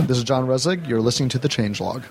[0.00, 0.88] This is John Resig.
[0.88, 2.02] You're listening to the Changelog.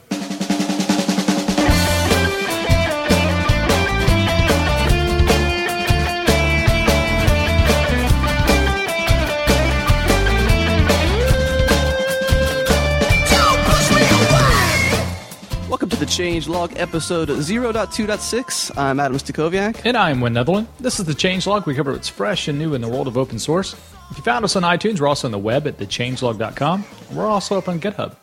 [16.21, 18.77] Change Log episode 0.2.6.
[18.77, 19.81] I'm Adam Stacoviak.
[19.83, 20.67] And I'm Wynn Netherland.
[20.79, 21.65] This is the Changelog.
[21.65, 23.73] We cover what's fresh and new in the world of open source.
[24.11, 26.85] If you found us on iTunes, we're also on the web at thechangelog.com.
[27.13, 28.15] We're also up on GitHub.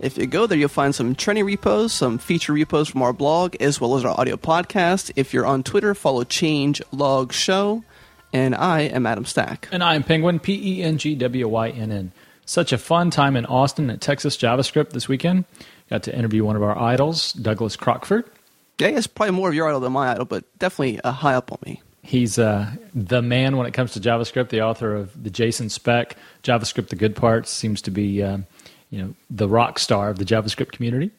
[0.00, 3.54] If you go there, you'll find some training repos, some feature repos from our blog,
[3.60, 5.12] as well as our audio podcast.
[5.14, 7.84] If you're on Twitter, follow Change Log Show.
[8.32, 9.68] And I am Adam Stack.
[9.70, 12.12] And I'm Penguin, P E N G W Y N N.
[12.44, 15.44] Such a fun time in Austin at Texas JavaScript this weekend.
[15.90, 18.24] Got to interview one of our idols, Douglas Crockford.
[18.78, 21.52] Yeah, it's probably more of your idol than my idol, but definitely uh, high up
[21.52, 21.82] on me.
[22.02, 26.16] He's uh, the man when it comes to JavaScript, the author of the JSON spec,
[26.42, 28.38] JavaScript the good parts, seems to be uh,
[28.88, 31.10] you know the rock star of the JavaScript community.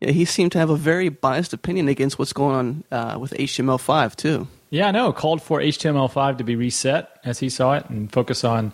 [0.00, 3.32] Yeah, he seemed to have a very biased opinion against what's going on uh, with
[3.32, 4.48] HTML5 too.
[4.70, 5.12] Yeah, I know.
[5.12, 8.72] Called for HTML5 to be reset as he saw it and focus on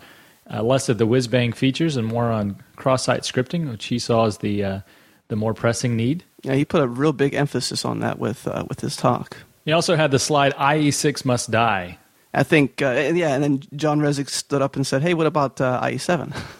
[0.51, 3.99] uh, less of the whiz bang features and more on cross site scripting, which he
[3.99, 4.79] saw as the uh,
[5.29, 6.23] the more pressing need.
[6.43, 9.37] Yeah, he put a real big emphasis on that with uh, with his talk.
[9.65, 11.97] He also had the slide IE6 must die.
[12.33, 15.59] I think, uh, yeah, and then John Resig stood up and said, "Hey, what about
[15.59, 16.35] uh, IE7?"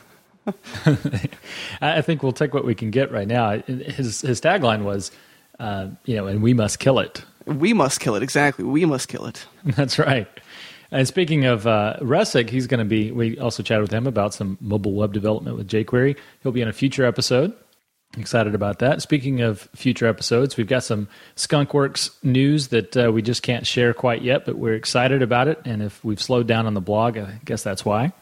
[1.81, 3.59] I think we'll take what we can get right now.
[3.59, 5.11] His his tagline was,
[5.59, 7.23] uh, you know, and we must kill it.
[7.45, 8.23] We must kill it.
[8.23, 9.45] Exactly, we must kill it.
[9.63, 10.27] That's right.
[10.91, 13.11] And speaking of uh, Resig, he's going to be.
[13.11, 16.17] We also chatted with him about some mobile web development with jQuery.
[16.41, 17.53] He'll be in a future episode.
[18.17, 19.01] Excited about that.
[19.03, 23.93] Speaking of future episodes, we've got some Skunkworks news that uh, we just can't share
[23.93, 25.61] quite yet, but we're excited about it.
[25.63, 28.13] And if we've slowed down on the blog, I guess that's why.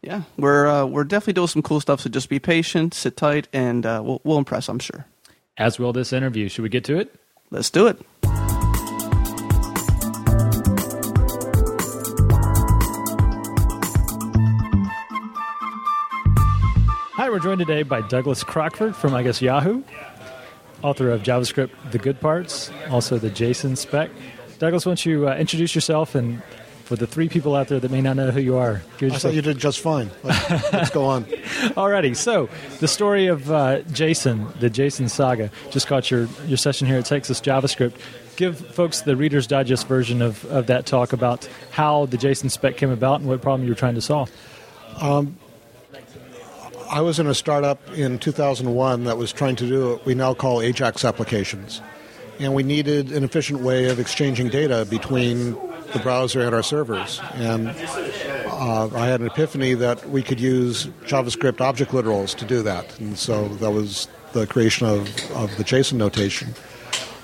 [0.00, 2.00] Yeah, we're uh, we're definitely doing some cool stuff.
[2.00, 4.68] So just be patient, sit tight, and uh, we'll we'll impress.
[4.68, 5.06] I'm sure.
[5.56, 6.48] As will this interview.
[6.48, 7.14] Should we get to it?
[7.50, 8.00] Let's do it.
[17.34, 19.82] We're joined today by Douglas Crockford from, I guess, Yahoo,
[20.82, 24.12] author of JavaScript The Good Parts, also the JSON spec.
[24.60, 26.40] Douglas, why don't you uh, introduce yourself and
[26.84, 29.34] for the three people out there that may not know who you are, I thought
[29.34, 30.12] you did just fine.
[30.22, 31.24] Let's, let's go on.
[31.74, 36.86] Alrighty, so the story of uh, JSON, the JSON saga, just caught your, your session
[36.86, 37.94] here at Texas JavaScript.
[38.36, 42.76] Give folks the Reader's Digest version of, of that talk about how the JSON spec
[42.76, 44.30] came about and what problem you were trying to solve.
[46.94, 50.32] I was in a startup in 2001 that was trying to do what we now
[50.32, 51.80] call AJAX applications.
[52.38, 55.54] And we needed an efficient way of exchanging data between
[55.92, 57.20] the browser and our servers.
[57.32, 57.70] And
[58.46, 62.96] uh, I had an epiphany that we could use JavaScript object literals to do that.
[63.00, 66.54] And so that was the creation of, of the JSON notation.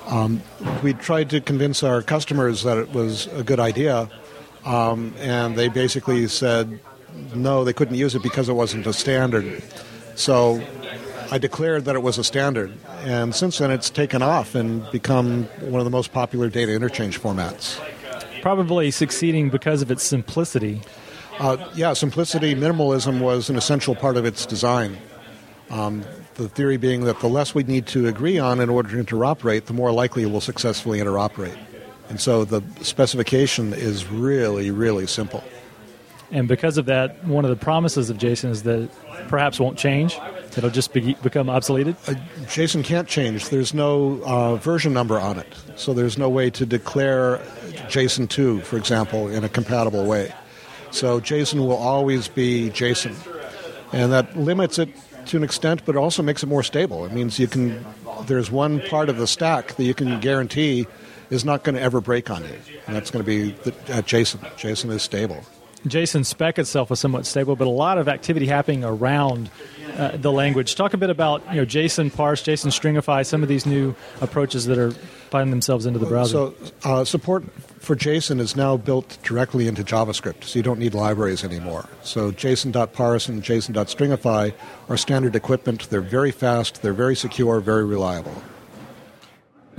[0.09, 0.43] Um,
[0.83, 4.11] we tried to convince our customers that it was a good idea,
[4.65, 6.81] um, and they basically said
[7.35, 9.63] no, they couldn't use it because it wasn't a standard.
[10.15, 10.63] So
[11.31, 12.73] I declared that it was a standard,
[13.05, 17.21] and since then it's taken off and become one of the most popular data interchange
[17.21, 17.81] formats.
[18.43, 20.83] Probably succeeding because of its simplicity.
[21.39, 24.97] Uh, yeah, simplicity, minimalism was an essential part of its design.
[25.71, 26.05] Um,
[26.35, 29.67] the theory being that the less we need to agree on in order to interoperate,
[29.67, 31.57] the more likely we'll successfully interoperate.
[32.09, 35.45] And so the specification is really, really simple.
[36.33, 38.89] And because of that, one of the promises of JSON is that
[39.29, 40.19] perhaps won't change.
[40.57, 41.97] It'll just be, become obsoleted.
[42.09, 43.49] Uh, JSON can't change.
[43.49, 45.55] There's no uh, version number on it.
[45.77, 47.39] So there's no way to declare
[47.89, 50.33] JSON 2, for example, in a compatible way.
[50.91, 53.15] So JSON will always be JSON.
[53.93, 54.89] And that limits it
[55.27, 57.05] to an extent, but it also makes it more stable.
[57.05, 57.85] It means you can,
[58.27, 60.87] there's one part of the stack that you can guarantee
[61.31, 62.57] is not going to ever break on you.
[62.87, 64.41] And that's going to be the, uh, JSON.
[64.57, 65.45] JSON is stable.
[65.87, 69.51] JSON spec itself is somewhat stable, but a lot of activity happening around
[69.97, 70.75] uh, the language.
[70.75, 74.67] Talk a bit about you know JSON parse, JSON stringify, some of these new approaches
[74.67, 74.93] that are
[75.31, 76.33] finding themselves into the browser.
[76.33, 76.55] So
[76.85, 77.45] uh, support
[77.79, 81.89] for JSON is now built directly into JavaScript, so you don't need libraries anymore.
[82.03, 84.53] So JSON.parse and JSON.stringify
[84.89, 85.89] are standard equipment.
[85.89, 88.43] They're very fast, they're very secure, very reliable.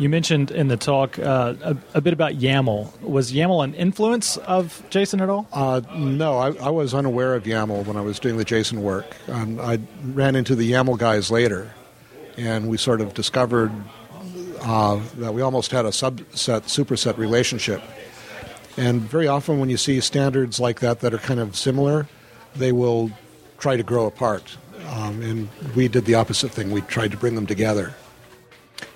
[0.01, 3.01] You mentioned in the talk uh, a, a, bit about YAML.
[3.01, 5.47] Was YAML an influence of JSON at all?
[5.53, 9.05] Uh, no, I, I, was unaware of YAML when I was doing the JSON work.
[9.27, 11.71] And I ran into the YAML guys later,
[12.35, 13.71] and we sort of discovered
[14.61, 17.83] uh, that we almost had a subset superset relationship.
[18.77, 22.07] And very often, when you see standards like that that are kind of similar,
[22.55, 23.11] they will
[23.59, 24.57] try to grow apart.
[24.87, 26.71] Um, and we did the opposite thing.
[26.71, 27.93] We tried to bring them together.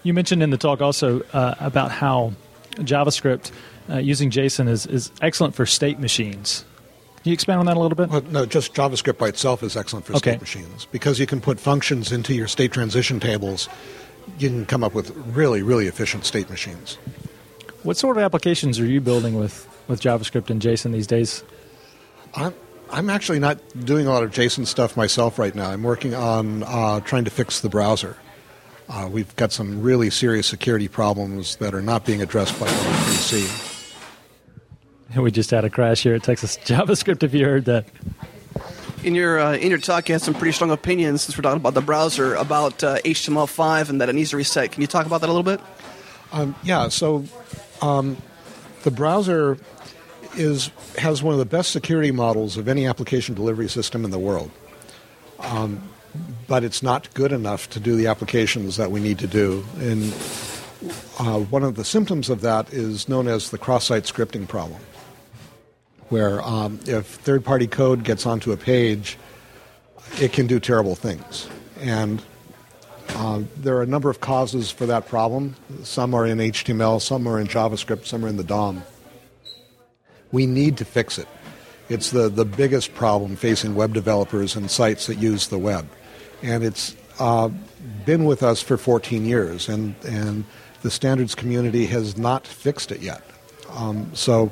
[0.04, 2.34] You mentioned in the talk also uh, about how
[2.76, 3.52] JavaScript
[3.90, 6.66] uh, using JSON is, is excellent for state machines.
[7.24, 8.10] Can you expand on that a little bit?
[8.10, 10.32] Well, no, just JavaScript by itself is excellent for Okay.
[10.32, 13.68] state machines because you can put functions into your state transition tables.
[14.38, 16.98] You can come up with really, really efficient state machines.
[17.84, 21.44] What sort of applications are you building with, with JavaScript and JSON these days?
[22.36, 22.54] I'm,
[22.92, 25.70] I'm actually not doing a lot of JSON stuff myself right now.
[25.70, 28.18] I'm working on uh, trying to fix the browser.
[28.88, 33.72] Uh, we've got some really serious security problems that are not being addressed by W3C.
[35.16, 37.24] We just had a crash here at Texas JavaScript.
[37.24, 37.86] If you heard that,
[39.04, 41.62] In your uh, in your talk, you had some pretty strong opinions since we're talking
[41.62, 44.74] about the browser about uh, HTML5 and that it needs to reset.
[44.74, 45.62] Can you talk about that a little bit?
[46.34, 47.24] Um, yeah, so
[47.81, 48.18] um,
[48.84, 49.58] the browser
[50.36, 54.20] is has one of the best security models of any application delivery system in the
[54.20, 54.52] world.
[55.40, 55.81] Um,
[56.48, 59.66] but it's not good enough to do the applications that we need to do.
[59.80, 60.14] And
[61.20, 64.80] uh, one of the symptoms of that is known as the cross-site scripting problem,
[66.10, 69.18] where um, if third-party code gets onto a page,
[70.20, 71.50] it can do terrible things.
[71.80, 72.22] And
[73.16, 75.56] um, there are a number of causes for that problem.
[75.84, 78.84] Some are in HTML, some are in JavaScript, some are in the DOM.
[80.32, 81.28] We need to fix it.
[81.88, 85.88] It's the, the biggest problem facing web developers and sites that use the web.
[86.45, 87.50] And it's uh,
[88.06, 90.45] been with us for 14 years, and, and
[90.83, 93.24] the standards community has not fixed it yet.
[93.71, 94.51] Um, so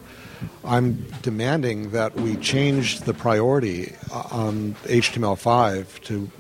[0.66, 6.32] I'm demanding that we change the priority uh, on HTML5 to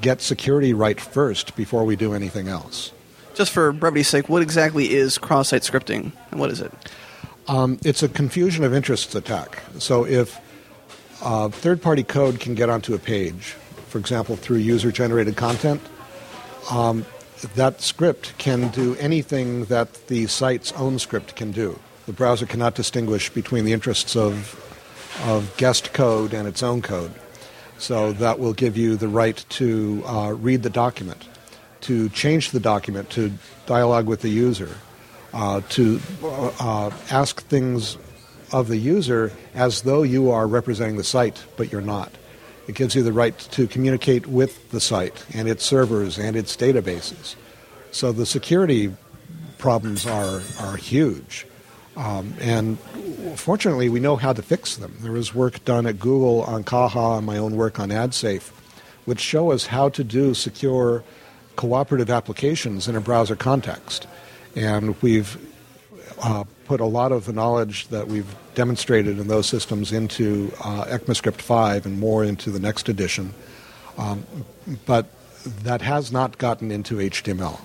[0.00, 2.92] get security right first before we do anything else.
[3.34, 6.72] Just for brevity's sake, what exactly is cross-site scripting, and what is it?
[7.48, 9.60] Um, it's a confusion of interests attack.
[9.78, 10.38] So if
[11.20, 13.56] uh, third-party code can get onto a page,
[13.92, 15.82] for example, through user-generated content,
[16.70, 17.04] um,
[17.54, 21.78] that script can do anything that the site's own script can do.
[22.06, 24.56] The browser cannot distinguish between the interests of,
[25.26, 27.12] of guest code and its own code.
[27.76, 31.28] So that will give you the right to uh, read the document,
[31.82, 33.30] to change the document, to
[33.66, 34.70] dialogue with the user,
[35.34, 37.98] uh, to uh, ask things
[38.52, 42.10] of the user as though you are representing the site, but you're not.
[42.66, 46.56] It gives you the right to communicate with the site and its servers and its
[46.56, 47.34] databases.
[47.90, 48.94] So the security
[49.58, 51.46] problems are, are huge.
[51.96, 52.78] Um, and
[53.36, 54.96] fortunately, we know how to fix them.
[55.00, 58.50] There was work done at Google on Caja and my own work on AdSafe,
[59.04, 61.04] which show us how to do secure
[61.56, 64.06] cooperative applications in a browser context.
[64.56, 65.36] And we've
[66.22, 70.86] uh, put a lot of the knowledge that we've demonstrated in those systems into uh,
[70.86, 73.34] ECMAScript 5 and more into the next edition.
[73.98, 74.24] Um,
[74.86, 75.04] but
[75.64, 77.60] that has not gotten into HTML.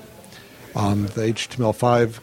[0.76, 2.20] Um, the HTML5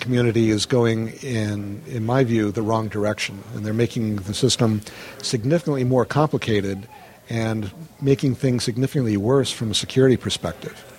[0.00, 4.80] community is going in, in my view, the wrong direction, and they're making the system
[5.22, 6.88] significantly more complicated
[7.30, 7.70] and
[8.02, 10.93] making things significantly worse from a security perspective.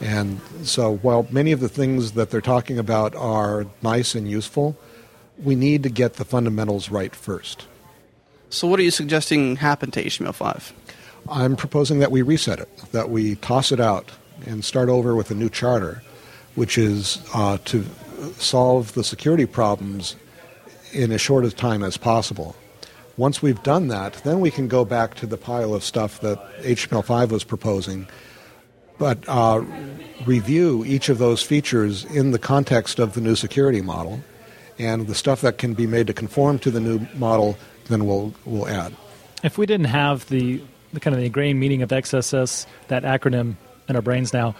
[0.00, 4.76] And so, while many of the things that they're talking about are nice and useful,
[5.42, 7.66] we need to get the fundamentals right first.
[8.48, 10.72] So, what are you suggesting happen to HTML5?
[11.28, 14.10] I'm proposing that we reset it, that we toss it out
[14.46, 16.02] and start over with a new charter,
[16.54, 17.84] which is uh, to
[18.38, 20.16] solve the security problems
[20.92, 22.56] in as short a time as possible.
[23.16, 26.38] Once we've done that, then we can go back to the pile of stuff that
[26.62, 28.06] HTML5 was proposing,
[29.00, 29.64] but uh,
[30.26, 34.20] review each of those features in the context of the new security model,
[34.78, 37.56] and the stuff that can be made to conform to the new model,
[37.88, 38.94] then we'll, we'll add.
[39.42, 43.56] if we didn't have the, the kind of the ingrained meaning of XSS, that acronym
[43.88, 44.54] in our brains now,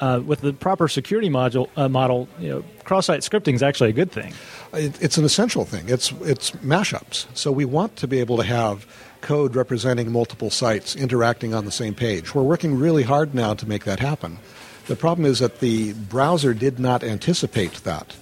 [0.00, 3.94] uh, with the proper security module uh, model, you know, cross-site scripting is actually a
[3.94, 4.34] good thing.
[4.74, 5.88] It, it's an essential thing.
[5.88, 7.26] It's it's mashups.
[7.32, 8.86] So we want to be able to have
[9.26, 12.32] code representing multiple sites interacting on the same page.
[12.32, 14.38] We're working really hard now to make that happen.
[14.86, 18.14] The problem is that the browser did not anticipate that.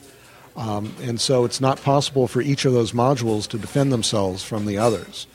[0.56, 4.64] Um, and so it's not possible for each of those modules to defend themselves from
[4.64, 5.26] the others,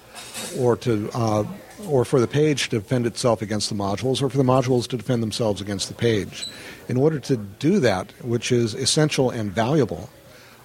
[0.58, 1.44] or to uh,
[1.88, 4.98] or for the page to defend itself against the modules, or for the modules to
[4.98, 6.48] defend themselves against the page.
[6.88, 10.10] In order to do that, which is essential and valuable,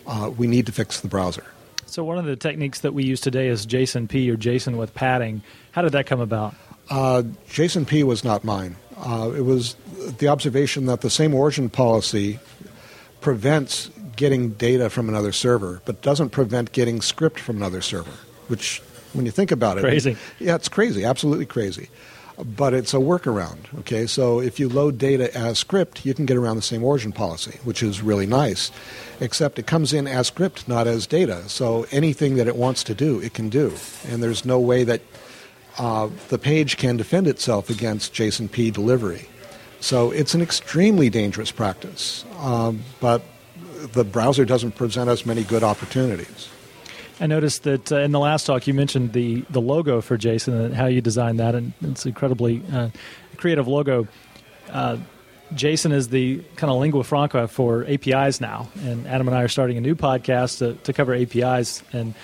[0.07, 1.45] uh, we need to fix the browser.
[1.87, 5.43] So one of the techniques that we use today is JSON-P or JSON with padding.
[5.73, 6.55] How did that come about?
[6.91, 8.77] Uh, JSON P was not mine.
[8.97, 9.75] Uh, it was
[10.19, 12.39] the observation that the same origin policy
[13.21, 18.13] prevents getting data from another server, but doesn't prevent getting script from another server.
[18.49, 18.81] Which,
[19.13, 20.17] when you think about it, Crazy.
[20.39, 21.05] Yeah, it's crazy.
[21.05, 21.89] Absolutely crazy.
[22.39, 23.59] But it's a workaround.
[23.81, 27.13] Okay, so if you load data as script, you can get around the same origin
[27.13, 28.71] policy, which is really nice.
[29.21, 31.49] Except it comes in as script, not as data.
[31.49, 33.73] So anything that it wants to do, it can do,
[34.09, 35.03] and there's no way that
[35.79, 39.29] uh, the page can defend itself against JSON-P delivery.
[39.81, 43.23] So it's an extremely dangerous practice, um, but
[43.93, 46.49] the browser doesn't present us many good opportunities.
[47.21, 50.67] I noticed that uh, in the last talk you mentioned the, the logo for JSON
[50.67, 52.89] and how you designed that, and it's incredibly uh,
[53.37, 54.09] creative logo.
[54.71, 54.99] Uh,
[55.53, 59.49] JSON is the kind of lingua franca for APIs now, and Adam and I are
[59.49, 62.15] starting a new podcast to, to cover APIs, and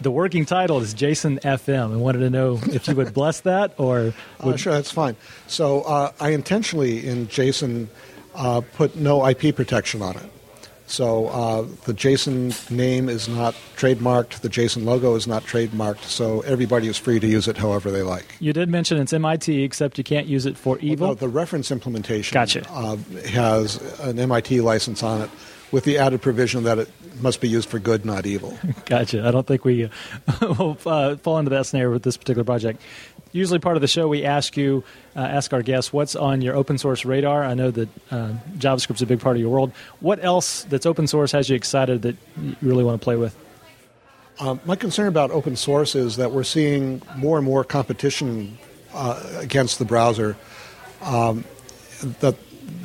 [0.00, 1.92] the working title is Jason FM.
[1.92, 3.98] I wanted to know if you would bless that or.
[4.40, 4.60] Uh, would...
[4.60, 5.16] sure, that's fine.
[5.46, 7.88] So uh, I intentionally in JSON
[8.34, 10.22] uh, put no IP protection on it.
[10.92, 16.42] So uh, the JSON name is not trademarked, the JSON logo is not trademarked, so
[16.42, 18.36] everybody is free to use it however they like.
[18.40, 21.06] You did mention it's MIT, except you can't use it for evil.
[21.06, 22.70] Well, no, the reference implementation gotcha.
[22.70, 22.96] uh,
[23.30, 25.30] has an MIT license on it
[25.70, 26.90] with the added provision that it
[27.22, 28.58] must be used for good, not evil.
[28.84, 29.26] gotcha.
[29.26, 29.84] I don't think we
[30.28, 32.82] uh, will uh, fall into that snare with this particular project
[33.32, 34.84] usually part of the show we ask you
[35.16, 37.44] uh, ask our guests what's on your open source radar.
[37.44, 39.72] I know that uh, javascript's a big part of your world.
[40.00, 43.36] What else that's open source has you excited that you really want to play with?
[44.38, 48.58] Um, my concern about open source is that we're seeing more and more competition
[48.94, 50.36] uh, against the browser.
[51.02, 51.44] Um,
[52.20, 52.34] the,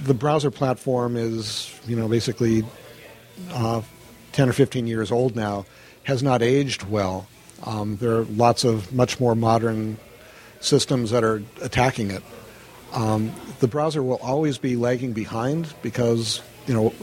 [0.04, 2.64] the browser platform is you know basically
[3.52, 3.82] uh,
[4.34, 5.66] 10 or 15 years old now
[6.04, 7.28] has not aged well.
[7.64, 9.98] Um, there are lots of much more modern
[10.60, 12.24] systems that are attacking it.
[12.94, 16.94] Um, the browser will always be lagging behind because you know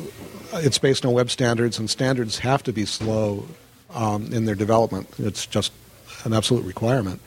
[0.54, 3.46] it's based on web standards, and standards have to be slow
[3.90, 5.08] um, in their development.
[5.18, 5.72] It's just
[6.24, 7.20] an absolute requirement.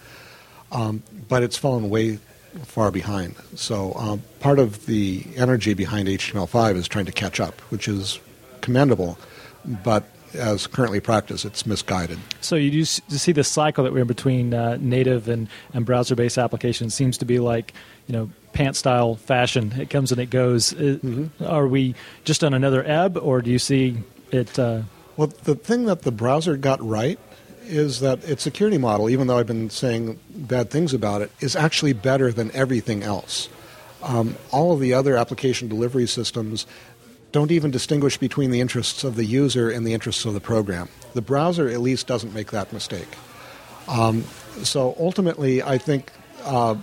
[0.71, 2.19] Um, but it's fallen way
[2.63, 3.35] far behind.
[3.55, 8.19] So um, part of the energy behind HTML5 is trying to catch up, which is
[8.61, 9.17] commendable.
[9.65, 10.03] But
[10.37, 12.19] as currently practiced, it's misguided.
[12.41, 16.37] So you do see the cycle that we're in between uh, native and, and browser-based
[16.37, 17.73] applications seems to be like,
[18.07, 19.73] you know, pant-style fashion.
[19.77, 20.73] It comes and it goes.
[20.73, 21.43] Mm-hmm.
[21.43, 23.97] Are we just on another ebb, or do you see
[24.31, 24.57] it?
[24.57, 24.83] Uh...
[25.17, 27.19] Well, the thing that the browser got right
[27.65, 31.55] is that its security model, even though I've been saying bad things about it, is
[31.55, 33.49] actually better than everything else.
[34.01, 36.65] Um, all of the other application delivery systems
[37.31, 40.89] don't even distinguish between the interests of the user and the interests of the program.
[41.13, 43.07] The browser at least doesn't make that mistake.
[43.87, 44.23] Um,
[44.63, 46.11] so ultimately, I think
[46.43, 46.75] uh,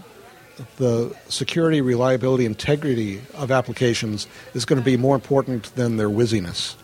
[0.76, 6.76] the security, reliability, integrity of applications is going to be more important than their whizziness.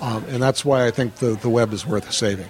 [0.00, 2.48] Um, and that's why I think the, the web is worth saving.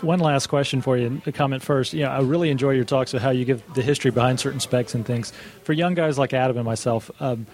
[0.00, 1.94] One last question for you, a comment first.
[1.94, 4.94] Yeah, I really enjoy your talks of how you give the history behind certain specs
[4.94, 5.32] and things.
[5.62, 7.46] For young guys like Adam and myself, um,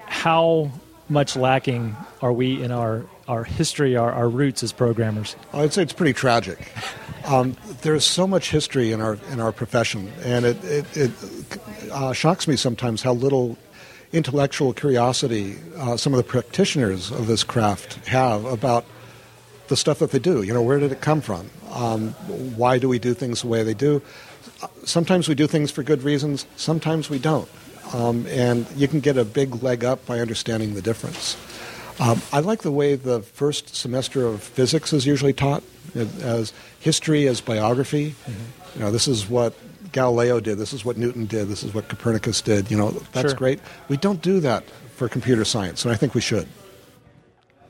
[0.00, 0.70] how
[1.08, 5.36] much lacking are we in our, our history, our, our roots as programmers?
[5.52, 6.72] I'd say it's pretty tragic.
[7.24, 11.10] Um, there's so much history in our in our profession, and it it, it
[11.90, 13.58] uh, shocks me sometimes how little
[14.12, 18.84] intellectual curiosity uh, some of the practitioners of this craft have about
[19.68, 20.42] the stuff that they do.
[20.42, 21.50] You know, where did it come from?
[21.72, 22.10] Um,
[22.56, 24.00] why do we do things the way they do?
[24.84, 26.46] Sometimes we do things for good reasons.
[26.56, 27.48] Sometimes we don't.
[27.94, 31.36] Um, and you can get a big leg up by understanding the difference.
[31.98, 35.62] Um, I like the way the first semester of physics is usually taught
[35.94, 38.10] as history as biography.
[38.10, 38.78] Mm-hmm.
[38.78, 39.54] You know, this is what
[39.92, 40.58] Galileo did.
[40.58, 41.48] This is what Newton did.
[41.48, 42.70] This is what Copernicus did.
[42.70, 43.38] You know, that's sure.
[43.38, 43.60] great.
[43.88, 44.64] We don't do that
[44.94, 46.46] for computer science, and I think we should.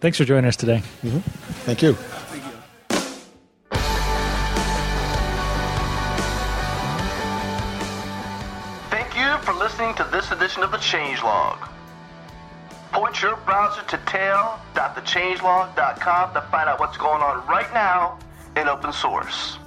[0.01, 0.83] Thanks for joining us today.
[1.03, 1.19] Mm-hmm.
[1.19, 1.97] Thank you.
[10.97, 11.61] Changelog.
[12.91, 18.19] Point your browser to tail.thechangelog.com to find out what's going on right now
[18.57, 19.59] in open source.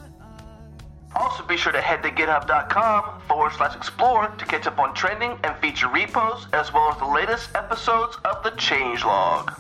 [1.16, 5.38] Also, be sure to head to github.com forward slash explore to catch up on trending
[5.44, 9.54] and feature repos, as well as the latest episodes of the Changelog.